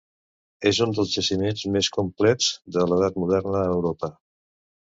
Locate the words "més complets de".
1.75-2.89